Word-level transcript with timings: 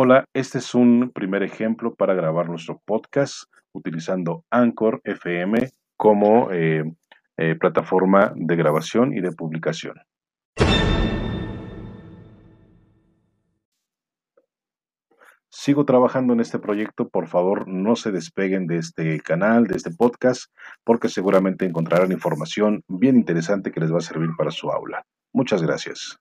Hola, 0.00 0.26
este 0.32 0.58
es 0.58 0.76
un 0.76 1.10
primer 1.12 1.42
ejemplo 1.42 1.92
para 1.92 2.14
grabar 2.14 2.48
nuestro 2.48 2.80
podcast 2.84 3.52
utilizando 3.72 4.44
Anchor 4.48 5.00
FM 5.02 5.70
como 5.96 6.52
eh, 6.52 6.84
eh, 7.36 7.56
plataforma 7.56 8.32
de 8.36 8.54
grabación 8.54 9.12
y 9.12 9.20
de 9.20 9.32
publicación. 9.32 9.96
Sigo 15.50 15.84
trabajando 15.84 16.32
en 16.32 16.38
este 16.38 16.60
proyecto, 16.60 17.08
por 17.08 17.26
favor 17.26 17.66
no 17.66 17.96
se 17.96 18.12
despeguen 18.12 18.68
de 18.68 18.76
este 18.76 19.18
canal, 19.18 19.66
de 19.66 19.78
este 19.78 19.90
podcast, 19.90 20.44
porque 20.84 21.08
seguramente 21.08 21.64
encontrarán 21.64 22.12
información 22.12 22.84
bien 22.86 23.16
interesante 23.16 23.72
que 23.72 23.80
les 23.80 23.92
va 23.92 23.98
a 23.98 24.00
servir 24.00 24.30
para 24.38 24.52
su 24.52 24.70
aula. 24.70 25.02
Muchas 25.32 25.60
gracias. 25.60 26.20